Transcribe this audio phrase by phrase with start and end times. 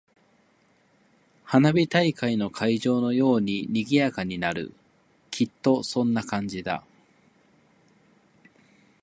[1.45, 4.73] 花火大会の会場のように賑やかになる。
[5.29, 6.83] きっとそんな感じだ。